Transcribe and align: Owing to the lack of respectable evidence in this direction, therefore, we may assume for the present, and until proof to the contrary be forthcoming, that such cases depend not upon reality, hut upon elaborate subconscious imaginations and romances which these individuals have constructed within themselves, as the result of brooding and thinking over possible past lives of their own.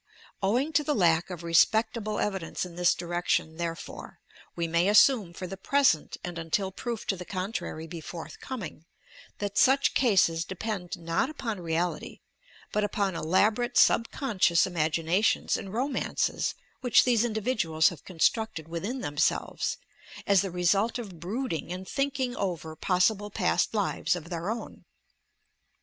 Owing 0.41 0.73
to 0.73 0.83
the 0.83 0.95
lack 0.95 1.29
of 1.29 1.43
respectable 1.43 2.17
evidence 2.19 2.65
in 2.65 2.73
this 2.75 2.95
direction, 2.95 3.57
therefore, 3.57 4.19
we 4.55 4.67
may 4.67 4.87
assume 4.87 5.31
for 5.31 5.45
the 5.45 5.57
present, 5.57 6.17
and 6.23 6.39
until 6.39 6.71
proof 6.71 7.05
to 7.05 7.15
the 7.15 7.23
contrary 7.23 7.85
be 7.85 8.01
forthcoming, 8.01 8.85
that 9.37 9.59
such 9.59 9.93
cases 9.93 10.43
depend 10.43 10.97
not 10.97 11.29
upon 11.29 11.59
reality, 11.59 12.21
hut 12.73 12.83
upon 12.83 13.15
elaborate 13.15 13.77
subconscious 13.77 14.65
imaginations 14.65 15.55
and 15.55 15.71
romances 15.71 16.55
which 16.79 17.03
these 17.03 17.23
individuals 17.23 17.89
have 17.89 18.03
constructed 18.03 18.67
within 18.67 19.01
themselves, 19.01 19.77
as 20.25 20.41
the 20.41 20.49
result 20.49 20.97
of 20.97 21.19
brooding 21.19 21.71
and 21.71 21.87
thinking 21.87 22.35
over 22.37 22.75
possible 22.75 23.29
past 23.29 23.75
lives 23.75 24.15
of 24.15 24.31
their 24.31 24.49
own. 24.49 24.83